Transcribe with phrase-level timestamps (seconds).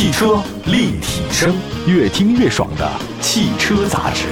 [0.00, 1.54] 汽车立体声，
[1.86, 4.28] 越听越爽的汽车杂志。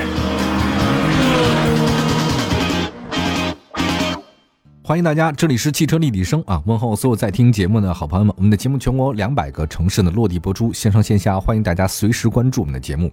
[4.83, 6.63] 欢迎大家，这里是汽车立体声啊！
[6.65, 8.35] 问候所有在听节目的好朋友们。
[8.39, 13.13] 我们的节目全国两百个城市呢落地播出，线上线下，欢迎大家随时关注我们的节目。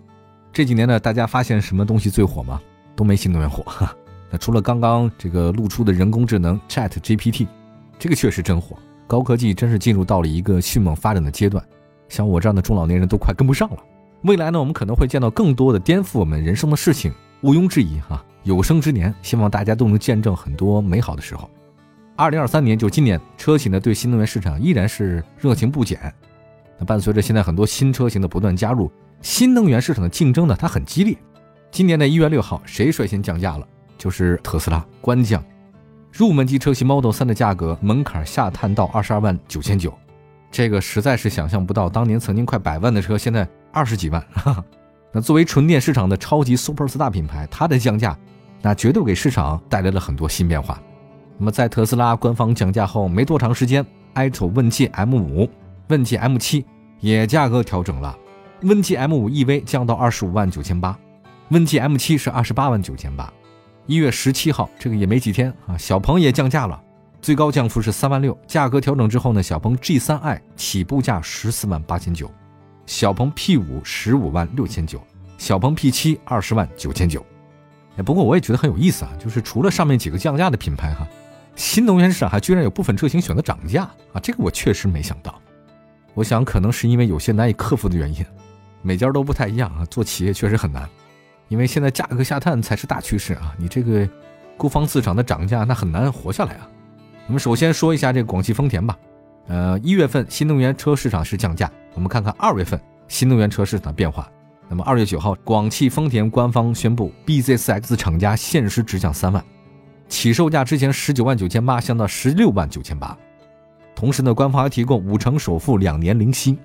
[0.54, 2.58] 这几年呢，大家发现什么东西最火吗？
[2.96, 3.66] 都没新能源火。
[4.32, 7.48] 那除了刚刚这个露出的人工智能 Chat GPT，
[8.00, 8.78] 这个确实真火。
[9.08, 11.62] 高科技真是进入到了一个迅猛发展的阶段，
[12.08, 13.78] 像我这样的中老年人都快跟不上了。
[14.24, 18.24] 未来呢，我们可能会见到更多的颠覆我们人生的事情，毋庸置疑哈。
[18.44, 21.50] 有生之年，希望大家都能见证很多美好的时候。
[22.16, 26.14] 二零二三年，就今年，车企呢对新能源市场依然是热情不减。
[26.78, 31.18] 那伴随着现在很多新车型的不断加入，新能源市场的竞争呢，它很激烈。
[31.72, 33.68] 今年的一月六号，谁率先降价了？
[33.98, 35.44] 就是特斯拉官降。
[36.12, 39.94] 入门级车型 Model 3的价格门槛下探到二十二万九千九，
[40.52, 41.90] 这个实在是想象不到。
[41.90, 44.26] 当年曾经快百万的车，现在二十几万。
[45.12, 48.18] 那作为纯电市场的超级 Super Star 品牌，它的降价，
[48.62, 50.82] 那绝对给市场带来了很多新变化。
[51.38, 55.50] 那么在特斯拉官方降价后没多长时间，iX 问界 M5、
[55.88, 56.64] 问界 M7
[57.00, 58.18] 也价格调整了，
[58.62, 60.98] 问界 M5 EV 降到二十五万九千八，
[61.50, 63.32] 问界 M7 是二十八万九千八。
[63.86, 66.82] 一月十七号，这个也没几天啊，小鹏也降价了，
[67.26, 68.38] 最高降幅是三万六。
[68.46, 72.30] 价格调整之后呢，小鹏 G3i 起步价十四万八千九，
[72.86, 75.02] 小鹏 P5 十五万六千九，
[75.40, 77.26] 小鹏 P7 二十万九千九。
[77.98, 81.08] 哎，不过我也觉得很有意思啊，就是除了上面几个降价的品牌哈，
[81.56, 85.34] 新能源市场还居然有部分车型选择涨价啊，这个我确实没想到。
[86.14, 88.24] 我想可能是因为有些难以克服的原因，
[88.84, 90.88] 每家都不太一样啊，做企业确实很难。
[91.48, 93.56] 因为现在价格下探才是大趋势啊！
[93.58, 94.08] 你这个
[94.58, 96.70] 孤芳自赏的涨价，那很难活下来啊。
[97.28, 98.98] 我们首先说一下这个广汽丰田吧。
[99.48, 104.30] 呃，一月份新能源车市场是降价，我们看看二月份新能源车市场的变化。
[104.70, 109.44] 那么二月九号，广汽丰田官方宣布，BZ4X 厂家限时直降三万，
[110.08, 113.16] 起售价之前十九万九千八降到十六万九千八。
[113.96, 116.58] 同时呢，官方还提供五成首付、两年零息、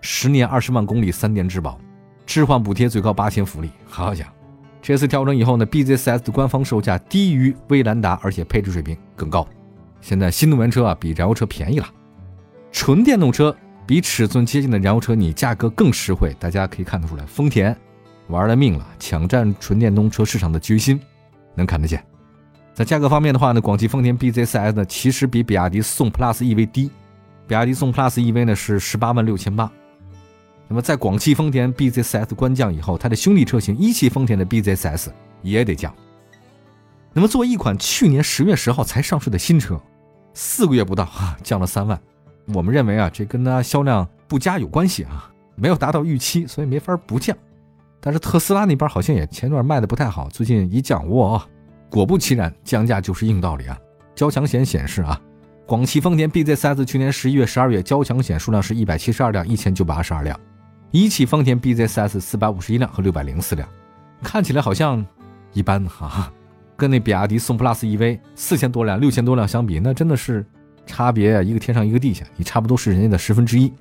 [0.00, 1.78] 十年二十万公里三年质保。
[2.26, 4.30] 置换补贴最高八千福利，好家伙！
[4.82, 9.46] 这次调整以后呢，BZ4X 的官方售价低于威兰达，而且配置水平更高。
[10.00, 11.86] 现在新能源车啊比燃油车便宜了，
[12.72, 13.54] 纯电动车
[13.86, 16.34] 比尺寸接近的燃油车你价格更实惠。
[16.38, 17.76] 大家可以看得出来，丰田
[18.28, 21.00] 玩了命了，抢占纯电动车市场的决心
[21.54, 22.02] 能看得见。
[22.74, 26.90] 在价格方面的话呢，广汽丰田 BZ4S 呢其实比比亚迪宋 PLUS EV 低，
[27.46, 29.70] 比亚迪宋 PLUS EV 呢是十八万六千八。
[30.68, 35.08] 那么，在广汽丰田 BZ4S 官降以后，它的兄弟车型一汽丰田的 BZ4S
[35.42, 35.92] 也得降。
[37.12, 39.80] 那么，作为一款去年十月十号才上市的新车，
[40.34, 41.98] 四个月不到啊，降了三万。
[42.54, 47.36] 我们认为啊，这跟它销量不佳有关系啊，没有达到预期，所以没法不降。
[48.00, 51.44] 但是特斯拉那边好像也前段卖的不太好，最近一降，哇，
[51.90, 53.76] 果不其然，降价就是硬道理啊。
[54.14, 55.20] 交强险显示啊，
[55.66, 60.38] 广汽丰田 BZ4S 去年十一月、十二月交强险数量是一百七十二辆，一千九百二十二辆。
[60.90, 63.68] 一汽丰田 BZ4S 四百五十一辆和六百零四辆，
[64.22, 65.04] 看起来好像
[65.52, 66.32] 一般哈，
[66.78, 70.46] 跟那比亚迪宋 PLUS EV 四千多辆、六千多辆相比，那真的是
[70.86, 73.72] 差别一个天上一个地下，你差不多是人家的十分之一。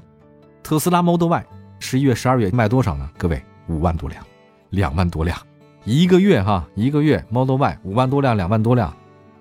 [0.63, 1.45] 特斯拉 Model Y
[1.77, 3.07] 十一月、十二月卖多少呢？
[3.15, 4.25] 各位，五万多辆，
[4.71, 5.37] 两万多辆，
[5.85, 8.91] 一个月哈，一个月 Model Y 五万多辆、两万多辆，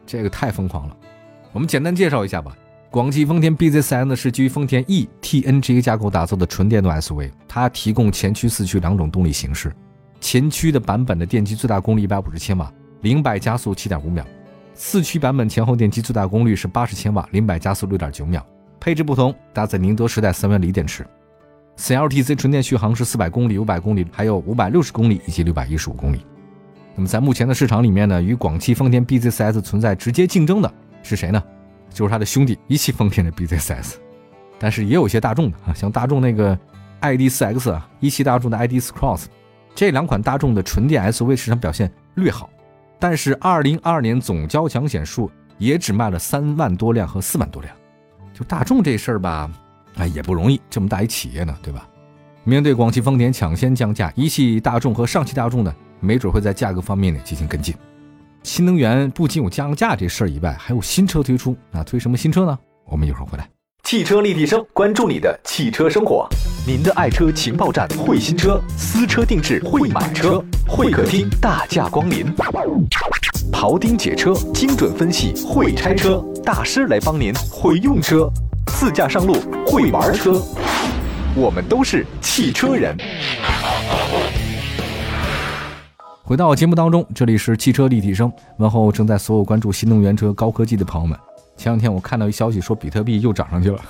[0.04, 0.94] 这个太疯狂了。
[1.52, 2.54] 我们简单介绍一下吧。
[2.90, 9.74] 广汽丰田 BZ4X 呢是基于丰田 e-TNGA 架构打造的纯电动 SUV，它提供前驱、四驱两种动力形式。
[10.20, 12.70] 前驱的版本的电机最大功率一百五十千瓦，
[13.02, 14.24] 零百加速七点五秒；
[14.74, 18.44] 四驱版本前后电机最大功率是八十千瓦，零百加速六点九秒。
[18.80, 21.04] 配置不同，搭载宁德时代三元锂电池
[21.78, 26.24] ，CLTC 纯电续航是四百公里、五百公里，还有五百六十公里以及六百一十五公里。
[26.94, 31.42] 那么在目前的市场里面呢，与广汽丰田 BZ4S 存在直接竞争的是谁呢？
[31.90, 33.94] 就是他的兄弟一汽丰田的 BZ4S
[34.58, 36.58] 但是也有些大众的啊，像大众那个
[37.00, 39.24] ID.4X 啊，一汽大众的 ID.4 Cross，
[39.74, 42.48] 这两款大众的纯电 SUV 市场表现略好，
[42.98, 47.74] 但是2022年总交强险数也只卖了三万多辆和四万多辆，
[48.32, 49.50] 就大众这事儿吧，
[49.96, 51.88] 哎也不容易，这么大一企业呢，对吧？
[52.44, 57.74] 面对广汽丰田抢先降价，一汽大众和上汽大众呢，没准会在价格方面呢进行跟进。
[58.42, 61.56] 新能源不仅有降价这事儿以外，还有新车推出。
[61.72, 62.58] 那推什么新车呢？
[62.84, 63.48] 我们一会儿回来。
[63.86, 66.28] 汽车立体声，关注你的汽车生活。
[66.66, 72.26] 您的爱车情报站，会新车，私车定制，会买车，会客厅大驾光临。
[73.52, 78.28] 庖丁解车，精准分析，会拆车大师来帮您，会用车，
[78.72, 79.34] 自驾上路，
[79.64, 80.42] 会玩车。
[81.36, 82.96] 我们都是汽车人。
[86.24, 91.16] 回到节目当中，这里是汽车立体声，问候正在所有关注新能源车、高科技的朋友们。
[91.56, 93.80] 前两天我看到一消息，说比特币又涨上去了。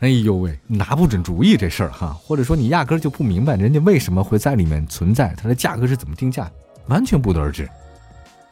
[0.00, 6.50] 哎呦喂，拿不准主意这事儿哈，或者说你压根儿就不明白人家为什么会在里面存在，它的价格是怎么定价，
[6.88, 7.68] 完全不得而知。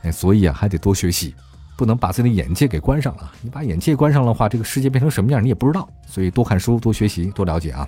[0.03, 1.35] 哎，所以啊，还得多学习，
[1.77, 3.33] 不能把自己的眼界给关上了。
[3.41, 5.89] 你把眼界关上的话，这个世界变成什么样你也不知道。
[6.07, 7.87] 所以多看书、多学习、多了解啊。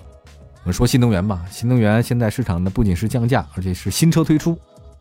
[0.63, 4.57] 我们说新能源吧，新能源现在市场呢不仅是降价，而且是新车推出。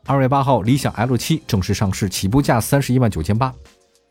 [0.07, 3.53] 二月八号，理想 L 七正式上市，起步价三十一万九千八。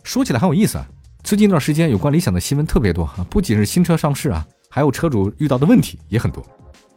[0.04, 0.88] 说起来很有意思啊，
[1.24, 6.46] 最近一段时间有关理想的新闻特别多哈，不仅是新车上市啊，还有车主遇到的问题也很多。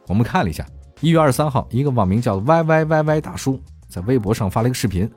[0.09, 0.67] 我们看了一下，
[1.01, 5.09] 一月二十三号，一个网名叫 YYYY 大叔在微博上发了一个视频，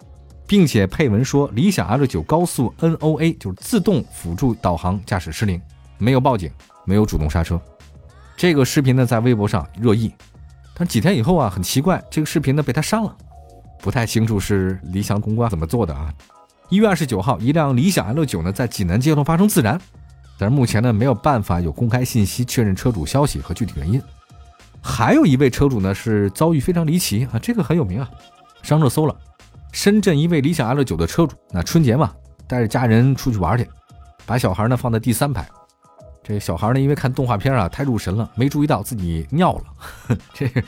[0.46, 5.60] 并且配文说理想 L 九高速 NOA 就是自动辅助导航驾驶失灵，
[5.98, 6.52] 没有报警，
[6.86, 7.60] 没有主动刹车。
[8.38, 10.14] 这个视频呢在微博上热议，
[10.76, 13.18] 但几天以后啊，很奇怪，这个视频呢被他删了。
[13.82, 16.14] 不太清楚是理想公关怎么做的啊？
[16.69, 19.81] 一月二十九号，一辆理想 L 九呢在济南街头发生自燃，
[20.38, 24.00] 但是目前呢没有办法有公开信息确认车主消息和具体原因。
[24.80, 28.07] 还有一位车主呢是遭遇非常离奇啊，这个很有名啊，
[28.62, 29.16] 上热搜了。
[29.71, 32.13] 深圳一位理想 L 九的车主，那春节嘛，
[32.48, 33.68] 带着家人出去玩去，
[34.27, 35.50] 把小孩呢放在第三排。
[36.21, 40.48] 这小孩呢因为看动画片啊太入神了，没注意到自己尿了，这。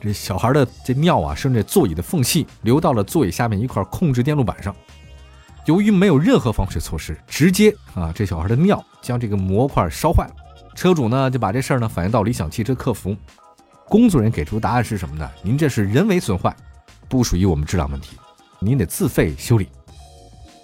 [0.00, 4.72] 这小孩的这尿啊，顺着座椅的缝隙流到了座椅下面一块控制电路板上。
[5.68, 10.34] 由于没有任何防水措施，直接啊，这小孩的尿将这个模块烧坏了。
[10.74, 13.14] 车主呢就把这事儿呢反映到理想汽车客服，
[13.86, 15.30] 工作人员给出答案是什么呢？
[15.42, 16.56] 您这是人为损坏，
[17.06, 18.16] 不属于我们质量问题，
[18.58, 19.68] 您得自费修理。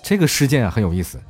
[0.03, 1.21] 这个事件啊很有意思，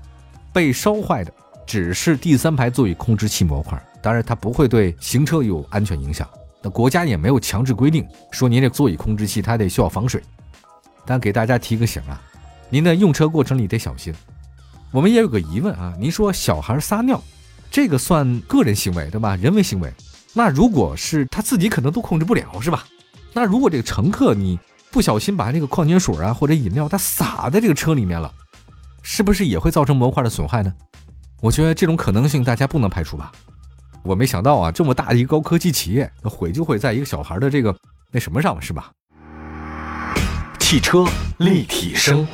[0.52, 1.32] 被烧坏的
[1.66, 6.28] 只是第三排座椅控制器模块，当然它不会对行车有安全影响。
[6.62, 10.22] 那国家也没有强制规定说您这座椅控制器它得需要防水，
[11.04, 12.22] 但给大家提个醒啊，
[12.70, 14.12] 您的用车过程里得小心。
[14.90, 17.22] 我们也有个疑问啊，您说小孩撒尿，
[17.70, 19.36] 这个算个人行为对吧？
[19.36, 19.92] 人为行为，
[20.32, 22.84] 那如果是他自己可能都控制不了是吧？
[23.32, 24.58] 那如果这个乘客你
[24.90, 28.32] 不小心把这个矿泉水啊或者饮料他洒在这个车里面了，
[29.02, 30.72] 是不是也会造成模块的损害呢？
[31.40, 33.32] 我觉得这种可能性大家不能排除吧。
[34.04, 37.74] 我没想到啊，这么大的一个高科技企业，毁就毁在一个小孩的这个
[38.12, 38.92] 那什么上了，是吧？
[40.66, 41.04] 汽车
[41.40, 42.26] 立体声。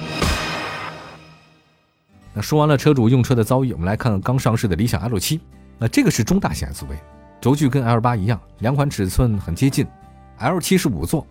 [2.33, 5.41] 那说完了车主用车的遭遇，我们来看看刚上市的理想 L 七。
[5.77, 6.95] 那这个是中大型 SUV，
[7.41, 9.85] 轴距跟 L 八一样，两款尺寸很接近。
[10.39, 11.27] L 七是五座，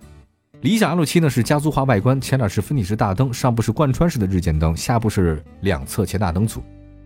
[0.59, 6.61] 理想 L 七呢是家族化外观，前脸是分体式大灯，上部是贯穿式的日间灯，下部是两侧前大灯组。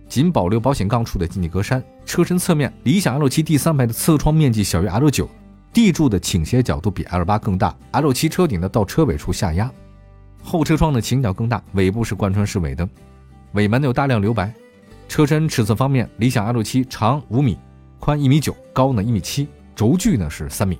[0.09, 5.27] 仅保留保险杠处的进气格栅，车身侧面，理想 L7 第三排的侧窗面积小于 L9，
[5.71, 9.71] 地柱的倾斜角度比 L8 更大，L7 车顶的到车尾处下压，
[10.43, 12.87] 后车窗的倾角更大，尾部是贯穿式尾灯，
[13.53, 14.53] 尾门有大量留白。
[15.07, 17.57] 车身尺寸方面，理想 L7 长五米，
[17.99, 20.77] 宽一米九，高呢一米七，轴距呢是三米。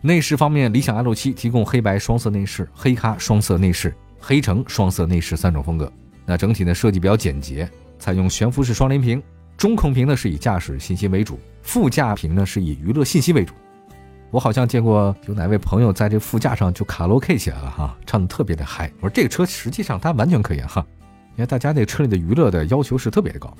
[0.00, 5.90] 内饰方面，理想 L7 提供黑白双色内饰、黑咖双色内饰、黑橙双色内饰三种风格，
[6.26, 7.68] 那整体呢设计比较简洁。
[7.98, 9.22] 采用悬浮式双联屏，
[9.56, 13.54] 中控屏呢是以驾驶信息为主，副驾屏呢是以娱乐信息为主。
[14.30, 18.90] 我好像见过有哪位朋友在这副驾上就卡拉 OK 起来了哈，唱的特别的嗨。
[19.00, 20.84] 我说这个车实际上它完全可以哈，
[21.36, 23.52] 因为大家对车里的娱乐的要求是特别的高。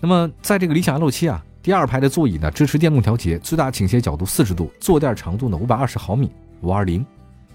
[0.00, 6.30] 那么在这个理想 L 七啊，第二排的座椅呢支持电动调节，最大倾斜角度四十度，坐垫长度呢五百二十毫米，
[6.62, 7.04] 五二零。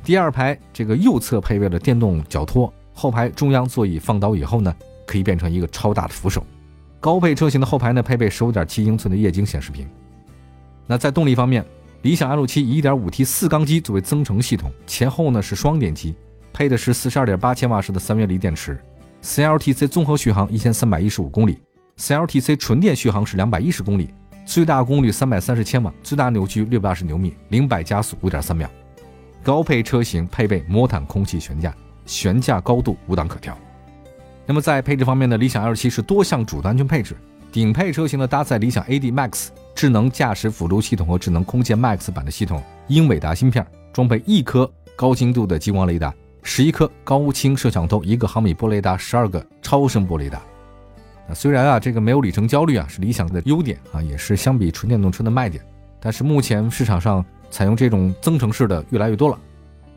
[0.03, 4.73] 第二排这个右侧配备了电动脚托，后排中央座椅放倒以后呢。
[5.03, 6.41] 可以变成一个超大的扶手，
[7.01, 9.85] 高配车型的后排呢配备十五点七英寸的液晶显示屏。
[10.87, 11.65] 那在动力方面，
[12.03, 16.15] 理想 L 七以一点五 T 四缸机作为增程系统，前后呢是双电机，
[16.51, 18.79] 配的是四十二点八千瓦时的三元锂电池
[19.21, 21.59] ，CLTC 综合续航一千三百一十五公里
[21.97, 24.09] ，CLTC 纯电续航是两百一十公里，
[24.47, 28.67] 最大功率三百三十千瓦，最大扭矩六百二十牛米，零百加速五点三秒。
[29.43, 31.71] 高配车型配备魔毯空气悬架，
[32.07, 33.55] 悬架高度五档可调。
[34.47, 37.15] 那么在配置方面呢，理想 L7 是多项主动安全配置，
[37.51, 50.41] 顶配车型呢搭载理想 AD Max 智能驾驶辅助系统和智能空间 Max 版的系统，英伟达芯片，装备一颗高精度的激光雷达，十一颗高清摄像头，一个毫米波雷达，十二个超声波雷达。
[51.27, 55.61] 那虽然啊这个没有里程焦虑啊是理想的优点啊，也是相比纯电动车的卖点，
[55.99, 59.37] 但是目前市场上采用这种增程式的越来越多了，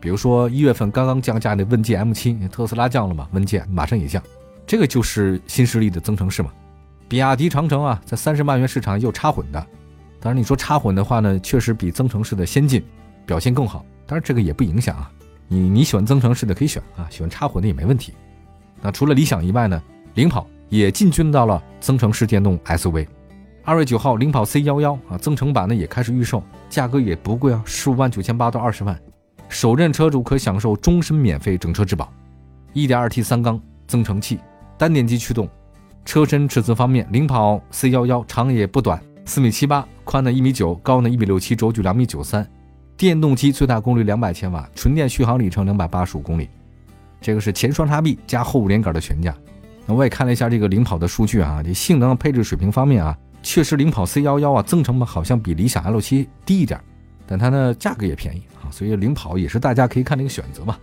[0.01, 4.21] 比如说一月份刚刚降价的问界 M7，特斯拉降了嘛，问界马上也降。
[4.67, 6.51] 这个就是新势力的增程式嘛，
[7.15, 9.67] 比亚迪长城啊，在三十万元市场又插混的，
[10.19, 12.83] 当然你说插混的话呢，确实比增程式的先进，
[13.25, 13.85] 表现更好。
[14.05, 15.09] 当然这个也不影响啊，
[15.47, 18.13] 你你喜欢增程式的可以选啊，喜欢插混的也没问题。
[18.81, 19.81] 那除了理想以外呢，
[20.15, 23.07] 领跑也进军到了增程式电动 SUV。
[23.63, 28.99] 二月九号，领跑 C 幺幺啊，增程版呢也开始预售，价格也不贵啊，十五万九千八到二十万，
[29.47, 32.11] 首任车主可享受终身免费整车质保。
[32.73, 33.57] 一点二 T 三缸
[33.87, 34.37] 增程器，
[34.77, 35.49] 单电机驱动。
[36.05, 42.47] 车身尺寸方面，领跑 C 幺幺长也不短，四米七八，宽呢一米九，高呢一米六七，轴距两米九三。
[42.95, 46.47] 电动机最大功率两百千瓦，纯电续航里程两百八十五公里。
[47.19, 49.35] 这个是前双叉臂加后五连杆的悬架。
[49.85, 53.17] 那我也看了一下这个领跑的数据啊，这性能配置水平方面啊。
[53.41, 56.79] 确实，领跑 C 幺幺啊，增程版好像比理想 L 七低一点，
[57.27, 60.77] 但它呢价格也便宜啊，所以领跑也是大家可以看的一个选择嘛。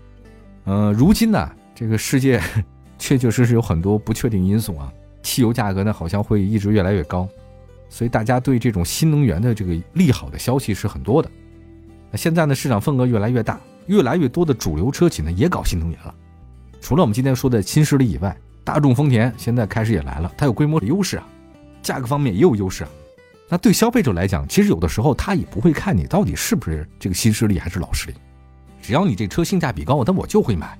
[0.64, 2.40] 呃，如今呢，这个世界
[2.98, 7.28] 确确实实有很多不确定因素啊，汽油价格呢好像会一直越来越高，
[7.88, 11.30] 所以大家对这种新能源的这个利好的消息是很多的。
[12.10, 16.14] 那现在呢，市场份额越来越大，越来越多的主流车企呢也搞新能源了。
[16.80, 21.26] 除了我们今天说的新势力以外，大众、丰田现在开始也来了，它有规模的优势啊。
[21.82, 22.90] 价格方面也有优势啊，
[23.48, 28.14] 那对消费者来讲，其实有的时候他也不会看你到底是不是这个新势力还是老势力，
[28.80, 30.78] 只要你这车性价比高，那我就会买。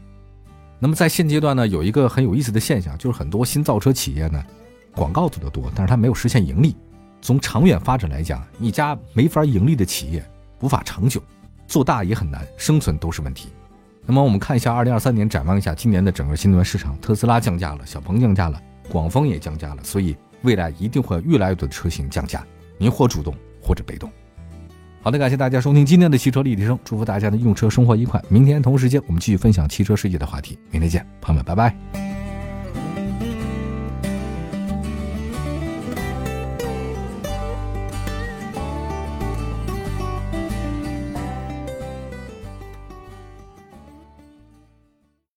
[0.83, 4.45] 那么在现阶段呢，有一个很有意思的现象，就是很多新造车企业呢，
[4.97, 6.75] 广告做的多，但是它没有实现盈利。
[7.21, 10.29] 从长远发展来讲，一家没法盈利的企业
[10.61, 11.23] 无法长久，
[11.69, 13.51] 做大也很难，生存都是问题。
[14.05, 18.61] 那么我们看一下二零二三年，展望一下今年的整个新能源市场，特斯拉降价了，小鹏降价了，
[18.91, 20.17] 广丰也降价了，所以。
[20.43, 22.45] 未来一定会越来越多的车型降价，
[22.77, 24.11] 您或主动或者被动。
[25.03, 28.23] 好的，感谢大家收听今天的汽车立体声，祝福大家的用车生活愉快。
[28.29, 32.12] 明天同时间我们继续分享汽车世界的话题，明天见，朋友们，拜拜。